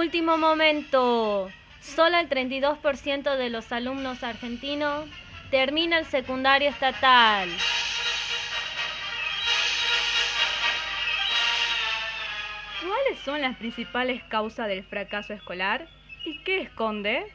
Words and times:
último 0.00 0.38
momento. 0.38 1.50
Solo 1.80 2.16
el 2.16 2.28
32% 2.28 3.36
de 3.36 3.50
los 3.50 3.70
alumnos 3.70 4.22
argentinos 4.22 5.04
termina 5.50 5.98
el 5.98 6.06
secundario 6.06 6.70
estatal. 6.70 7.50
¿Cuáles 12.80 13.20
son 13.24 13.42
las 13.42 13.56
principales 13.58 14.22
causas 14.24 14.68
del 14.68 14.84
fracaso 14.84 15.34
escolar 15.34 15.86
y 16.24 16.38
qué 16.44 16.62
esconde? 16.62 17.26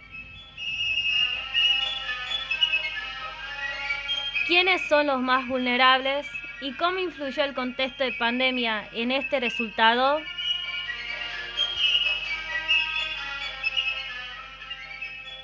¿Quiénes 4.47 4.81
son 4.87 5.07
los 5.07 5.21
más 5.21 5.47
vulnerables 5.47 6.27
y 6.61 6.73
cómo 6.73 6.97
influyó 6.97 7.43
el 7.43 7.53
contexto 7.53 8.03
de 8.03 8.13
pandemia 8.13 8.89
en 8.93 9.11
este 9.11 9.39
resultado? 9.39 10.19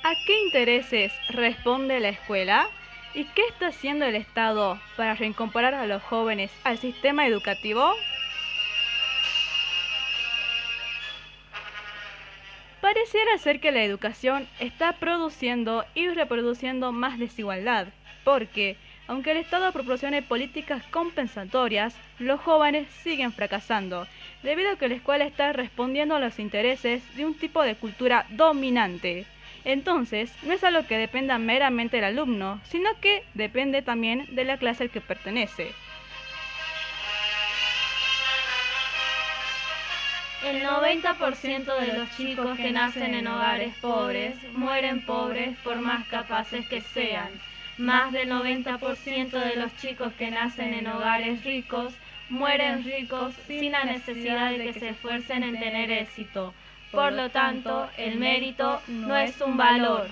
¿A 0.04 0.16
qué 0.26 0.36
intereses 0.42 1.12
responde 1.28 2.00
la 2.00 2.08
escuela? 2.08 2.66
¿Y 3.14 3.22
qué 3.24 3.42
está 3.48 3.68
haciendo 3.68 4.04
el 4.04 4.16
Estado 4.16 4.80
para 4.96 5.14
reincorporar 5.14 5.74
a 5.74 5.86
los 5.86 6.02
jóvenes 6.02 6.50
al 6.64 6.78
sistema 6.78 7.24
educativo? 7.24 7.94
Pareciera 12.80 13.38
ser 13.38 13.60
que 13.60 13.70
la 13.70 13.84
educación 13.84 14.48
está 14.58 14.94
produciendo 14.94 15.84
y 15.94 16.08
reproduciendo 16.08 16.90
más 16.90 17.20
desigualdad, 17.20 17.86
porque, 18.24 18.76
aunque 19.06 19.30
el 19.30 19.36
Estado 19.36 19.70
proporcione 19.70 20.20
políticas 20.20 20.82
compensatorias, 20.90 21.94
los 22.18 22.40
jóvenes 22.40 22.88
siguen 23.04 23.32
fracasando, 23.32 24.08
debido 24.42 24.72
a 24.72 24.76
que 24.76 24.88
la 24.88 24.96
escuela 24.96 25.24
está 25.24 25.52
respondiendo 25.52 26.16
a 26.16 26.20
los 26.20 26.40
intereses 26.40 27.04
de 27.14 27.24
un 27.24 27.34
tipo 27.34 27.62
de 27.62 27.76
cultura 27.76 28.26
dominante. 28.30 29.26
Entonces, 29.64 30.32
no 30.42 30.52
es 30.52 30.64
algo 30.64 30.86
que 30.86 30.98
dependa 30.98 31.38
meramente 31.38 31.96
del 31.96 32.06
alumno, 32.06 32.60
sino 32.64 32.90
que 33.00 33.24
depende 33.34 33.82
también 33.82 34.26
de 34.34 34.44
la 34.44 34.56
clase 34.56 34.84
al 34.84 34.90
que 34.90 35.00
pertenece. 35.00 35.72
El 40.44 40.64
90% 40.64 41.78
de 41.78 41.98
los 41.98 42.16
chicos 42.16 42.56
que 42.56 42.72
nacen 42.72 43.14
en 43.14 43.28
hogares 43.28 43.74
pobres 43.80 44.34
mueren 44.54 45.06
pobres 45.06 45.56
por 45.58 45.80
más 45.80 46.04
capaces 46.08 46.66
que 46.66 46.80
sean. 46.80 47.30
Más 47.78 48.10
del 48.12 48.28
90% 48.28 49.30
de 49.30 49.56
los 49.56 49.76
chicos 49.76 50.12
que 50.14 50.32
nacen 50.32 50.74
en 50.74 50.88
hogares 50.88 51.44
ricos 51.44 51.94
mueren 52.28 52.82
ricos 52.82 53.34
sin 53.46 53.70
la 53.70 53.84
necesidad 53.84 54.50
de 54.50 54.64
que 54.64 54.80
se 54.80 54.88
esfuercen 54.88 55.44
en 55.44 55.60
tener 55.60 55.92
éxito. 55.92 56.52
Por 56.92 57.14
lo 57.14 57.30
tanto, 57.30 57.88
el 57.96 58.18
mérito 58.18 58.82
no 58.86 59.16
es 59.16 59.40
un 59.40 59.56
valor. 59.56 60.08